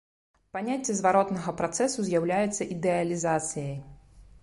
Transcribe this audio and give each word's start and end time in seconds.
Паняцце 0.55 0.95
зваротнага 1.01 1.53
працэсу 1.61 2.09
з'яўляецца 2.09 2.71
ідэалізацыяй. 2.79 3.75